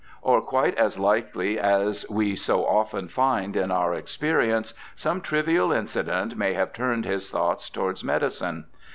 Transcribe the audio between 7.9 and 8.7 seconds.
medicine.